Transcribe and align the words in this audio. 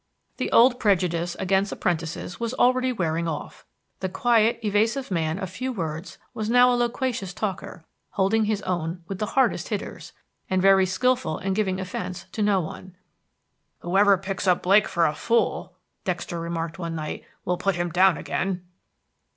The 0.37 0.51
old 0.51 0.79
prejudice 0.79 1.35
against 1.37 1.71
apprentices 1.71 2.39
was 2.39 2.55
already 2.55 2.91
wearing 2.91 3.27
off. 3.27 3.67
The 3.99 4.09
quiet, 4.09 4.59
evasive 4.63 5.11
man 5.11 5.37
of 5.37 5.51
few 5.51 5.71
words 5.71 6.17
was 6.33 6.49
now 6.49 6.73
a 6.73 6.75
loquacious 6.75 7.35
talker, 7.35 7.85
holding 8.09 8.45
his 8.45 8.63
own 8.63 9.03
with 9.07 9.19
the 9.19 9.37
hardest 9.37 9.67
hitters, 9.67 10.11
and 10.49 10.59
very 10.59 10.87
skillful 10.87 11.37
in 11.37 11.53
giving 11.53 11.79
offense 11.79 12.25
to 12.31 12.41
no 12.41 12.59
one. 12.59 12.95
"Whoever 13.81 14.17
picks 14.17 14.47
up 14.47 14.63
Blake 14.63 14.87
for 14.87 15.05
a 15.05 15.13
fool," 15.13 15.75
Dexter 16.03 16.39
remarked 16.39 16.79
one 16.79 16.95
night, 16.95 17.23
"will 17.45 17.57
put 17.57 17.75
him 17.75 17.91
down 17.91 18.17
again." 18.17 18.65